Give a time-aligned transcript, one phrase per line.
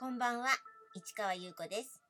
[0.00, 0.46] こんばんは、
[0.94, 2.00] 市川優子です。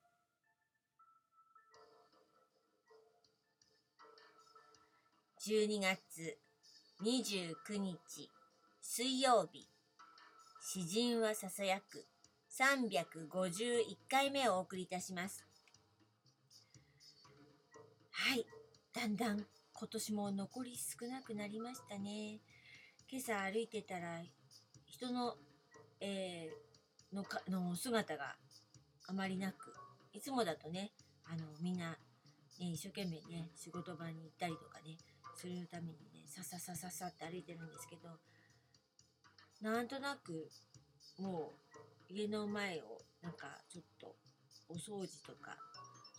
[5.49, 6.37] 12月
[7.03, 8.29] 29日
[8.83, 9.67] 水曜日。
[10.61, 12.05] 詩人はささやく。
[12.51, 15.47] 351回目をお送りいたします。
[18.11, 18.45] はい。
[18.93, 22.41] だんだん今年も残り少なくなりましたね。
[23.11, 24.21] 今朝歩いてたら
[24.85, 25.37] 人の、
[26.03, 26.38] えー
[27.13, 28.37] のかの姿が
[29.07, 29.73] あまりなく
[30.13, 30.93] いつもだとね
[31.25, 31.97] あのみんな、ね、
[32.59, 34.97] 一生懸命ね仕事場に行ったりとかね
[35.37, 38.09] するためにねさささささって歩いてるんですけど
[39.63, 40.49] なんとなく
[41.19, 41.53] も
[42.11, 44.15] う家の前をなんかちょっと
[44.69, 45.57] お掃除とか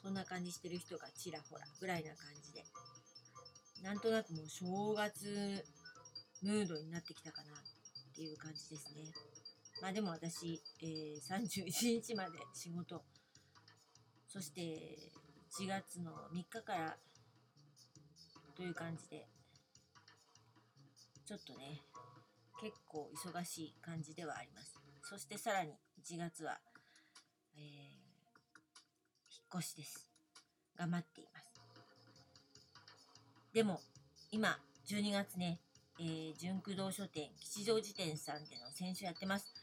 [0.02, 2.64] そんな感じしてる人がちらほらぐらいな感じで
[3.84, 5.64] なんとなくもう正月
[6.42, 9.12] ムードになってきたかなっていう感じですね。
[9.82, 13.02] まあでも私、えー、31日まで仕事。
[14.28, 14.62] そして
[15.58, 16.98] 1月の3日から
[18.56, 19.26] という感じで
[21.26, 21.82] ちょっとね
[22.62, 24.80] 結構忙しい感じではあります。
[25.02, 25.72] そしてさらに
[26.04, 26.60] 1月は、
[27.56, 30.12] えー、引っ越しです。
[30.78, 31.46] 頑張っています。
[33.54, 33.80] でも
[34.32, 35.60] 今12月ね、
[36.00, 39.59] えー、純駆動書店吉祥寺店さんでの選手やってます。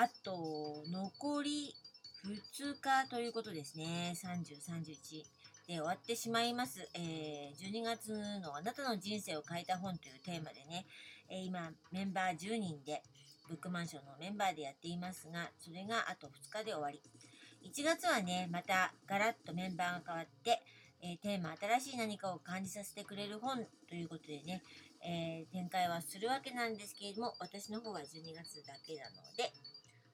[0.00, 1.74] あと残り
[2.24, 4.14] 2日ということですね。
[4.14, 4.54] 30、
[4.86, 5.24] 31
[5.66, 10.86] で終わってしまいます、えー、12月のあなたの人生を変えた本というテーマでね、
[11.28, 13.02] えー今メンバー10人で
[13.48, 17.02] ブックマンションのメンバーでやっていますがそれがあと2日で終わり。
[17.68, 20.62] 1月はねまたガラッとメンバーが変わって、
[21.02, 24.62] えーテーマ新しい何かを感じさせてくれる本ということでね、
[25.04, 29.52] え展開はするわけなんですけれども私の方は12月だけなので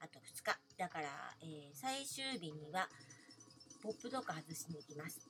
[0.05, 0.59] あと2日。
[0.77, 1.09] だから、
[1.41, 2.89] えー最終日には
[3.83, 5.27] ポップとか外しに行きます。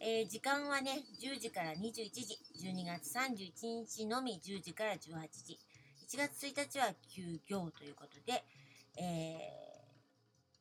[0.00, 5.58] えー時間はね、10時から21時、12月31日のみ10時から18時、
[6.08, 8.44] 1月1日は休業ということで、
[8.96, 9.38] え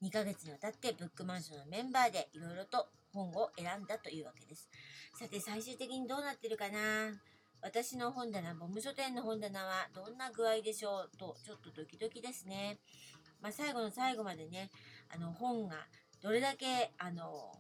[0.02, 4.70] 2ヶ月にわたってブックマンションのメンバーでいろいろと本を選んだというわけです。
[5.18, 7.20] さて最終的にどうなってるかな？
[7.62, 11.18] 私の本棚、ボム書店の本棚はどんな具合でしょう？
[11.18, 12.78] と、ちょっとドキドキですね。
[13.42, 14.70] まあ、最後の最後までね、
[15.10, 15.76] あの本が
[16.22, 17.52] どれだけ、あの、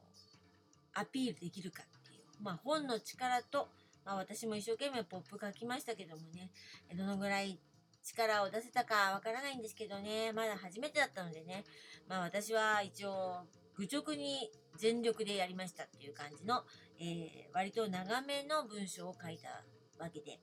[0.98, 3.70] アピールできるかっていう、まあ、本の力と、
[4.04, 6.50] まあ、私も一生懸命ポップ書きましたけどもね
[6.98, 7.60] どのぐらい
[8.04, 11.66] 力を出せたかわからないんですけどねまだ初めてだったのでね、
[12.10, 13.44] まあ、私は一応
[13.78, 16.64] 愚直に全力でやりましたっていう感じの、
[17.00, 19.50] えー割と長めの文章を書いた
[20.04, 20.40] わけで。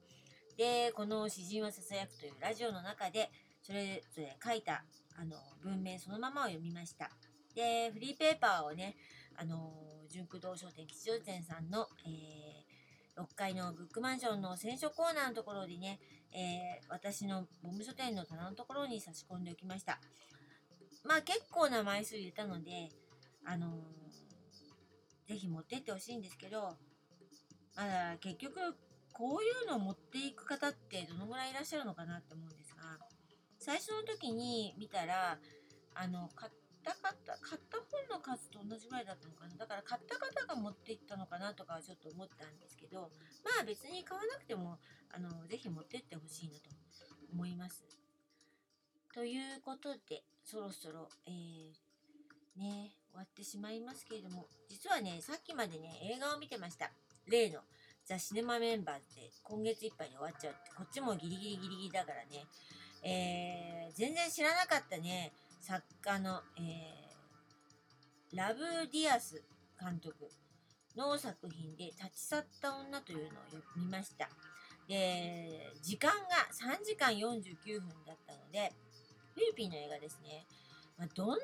[0.56, 3.31] でこの「詩人はささやく」というラジオの中で
[3.64, 4.84] それぞれ書いた
[5.16, 7.10] あの文面そのままを読みました。
[7.54, 8.94] でフリーペーパーをね
[9.36, 9.72] あの
[10.10, 12.74] 純駆動商店吉祥店さんの、えー
[13.16, 16.00] 6階のブックマンションの選書コーナーのところでね、
[16.32, 20.00] えー私のボム書店の棚のところに差し込んでおきました。
[21.04, 22.88] まあ結構な枚数入れたので
[23.44, 26.76] あのーぜひ持ってってほしいんですけど
[27.76, 28.76] まだ結局
[29.12, 32.82] こういうのを持っていく方ってどのぐらいいらっしゃるのかなって思うんですが
[33.64, 35.38] 最初の時に見たら
[35.94, 36.52] あの買っ
[36.84, 37.08] た方
[37.41, 39.56] 買った本の数と同じぐらいだったのかな。
[39.56, 43.08] だから買った方が持っていったのかなとかはちょっと思ったんですけど
[43.42, 44.76] まあ別に買わなくても
[45.10, 46.69] あのぜひ持ってってほしいなと
[47.32, 47.82] 思います。
[49.14, 51.84] ということでそろそろ、えー
[52.60, 56.91] ね終わってしまいますけれども実はねさっきまでね映画を見てました。
[57.26, 57.60] 例の
[58.04, 62.44] ザ・シネマメンバーって今月いっぱいで終わっちゃうってこっちもギリギリギリギリだからね。
[63.04, 65.32] えー全然知らなかったね。
[65.60, 67.04] 作家の、えー
[68.37, 68.60] ラブ・
[68.91, 69.41] ディアス
[69.81, 70.28] 監督
[70.97, 74.28] の作品で「立ち去った女」というのを読みました。
[74.89, 78.72] で時間が3時間49分だったので
[79.34, 80.45] フィリピンの映画ですね、
[80.98, 81.41] まあ、どんなな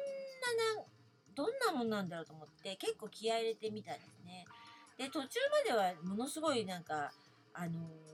[1.35, 4.47] どんなもんなんだろうと思って結構気合入れてみたんですね。
[4.99, 7.13] で途中まではものすごいなんか
[7.55, 8.11] あのー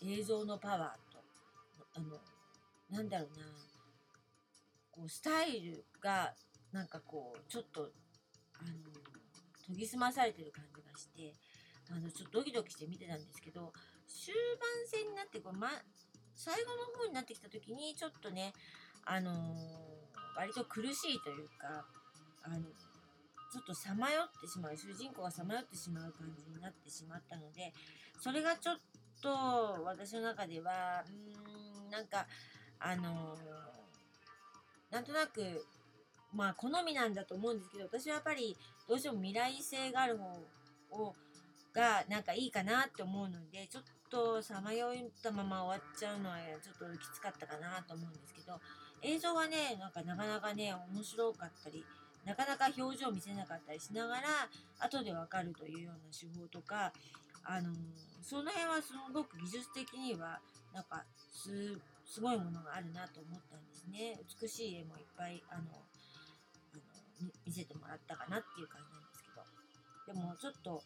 [0.00, 1.07] 映像のパワー
[1.98, 2.18] あの
[2.90, 3.44] なんだろうな。
[4.90, 6.34] こうスタイルが
[6.72, 7.90] なんかこうちょっと
[8.54, 8.70] あの
[9.66, 11.34] 研ぎ澄まされてる感じがして
[11.90, 13.72] あのちょっとドキドキして見てたんですけど
[14.08, 15.68] 終盤戦になってこう、ま、
[16.34, 18.52] 最後の方になってきた時にちょっとね
[19.04, 19.98] あのー
[20.38, 21.84] 割と苦しいというか
[22.44, 27.72] あのちょっとさまよってしまう主人公がさまよってしまう感じになってしまったので
[28.20, 28.76] それがちょっ
[29.20, 31.47] と私の中ではうん
[31.90, 32.26] なんか
[32.78, 33.36] あの
[34.90, 35.64] なんとなく
[36.32, 38.56] まあ好みなんだと思うんですけど私はやっぱり
[38.88, 41.14] どうしても未来性がある方を
[41.74, 48.58] がなんかいいかなって思うのでちょっとさまよったまま終わっちゃうのはちょっときつかったかなと思うんですけど
[49.02, 51.84] 映像はねなんかなかなかね面白かったり
[52.24, 54.22] なかなか表情を見せなかったりしながら
[54.80, 56.92] 後でわかるというような手法とか
[57.44, 57.74] あのー、
[58.22, 60.40] その辺はすごく技術的には
[60.72, 61.04] なんか
[61.34, 64.20] すごいものがあるなと思ったんですね。
[64.40, 65.62] 美しい絵もいっぱいあの
[66.72, 69.42] あの見せてもらったかなっていう感じなんですけど。
[70.06, 70.82] でもちょっと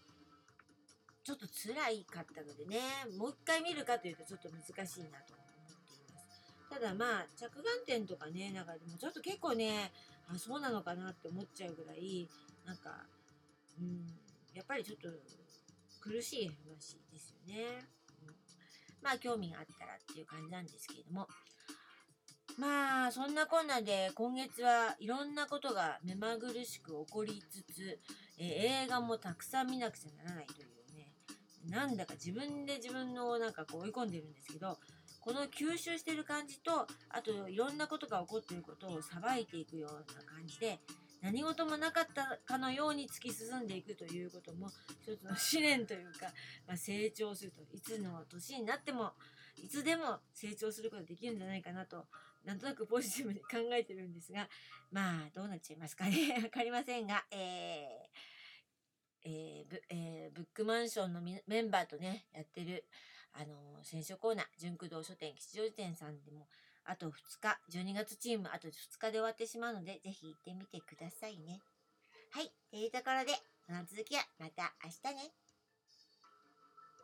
[1.25, 2.81] ちょっと辛いかったのでね
[3.17, 5.46] もう一回見るかというとちょっと難しいなと思っ
[5.87, 6.43] ています。
[6.69, 9.93] ただまあ着眼点とかねなんかでもちょっと結構ね
[10.29, 12.29] あそうなのかなって思っちゃうぐらい
[12.67, 13.06] なんか
[13.79, 14.11] うん
[14.55, 15.08] やっぱりちょっと
[16.00, 17.87] 苦しい話ですよね、
[19.02, 21.28] まあ興味があったらっていう感じなんですけれども。
[22.58, 27.99] まあそんなこんなで今月はいろんなことが目まぐるしく起こりつつ、
[28.38, 31.14] え映画もたくさん見なくちゃならないというね。
[31.70, 34.78] なんだか自分で自分のなんかこう追い込んでるんですけど
[35.20, 40.81] この吸収してる感じとあといろんなことが起こっていることをさばいていくような感じで
[41.22, 44.69] 何事もなかったかのように突き進んでいくということも
[45.02, 46.32] 一つの試練というか、
[46.66, 49.12] まあ、成長するといつの年になっても
[49.56, 52.06] いつでも成長することができるんじゃないかなと
[52.44, 54.48] なんとなくポジティブに考えてるんですが
[54.90, 56.10] まあどうなっちゃいますかね。
[56.42, 58.32] 分かりませんがえー
[59.24, 62.84] えーブえー、ブックマンションのメンバーとね、やってる、
[63.32, 66.48] あのー、選書コーナー、純駆動書店、吉祥寺店さんでも、
[66.84, 71.61] あと2日、12月チーム、あと2日で終わってしまうので、ぜひ行ってみてくださいね。
[72.31, 73.32] はい、というところで、
[73.67, 75.42] この続きはまた明日ね。